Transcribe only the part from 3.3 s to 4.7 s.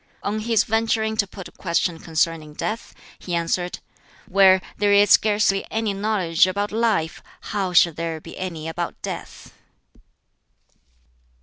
answered, "Where